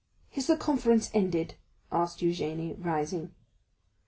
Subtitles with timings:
[0.33, 1.53] "Is the conference ended?"
[1.91, 3.35] asked Eugénie, rising.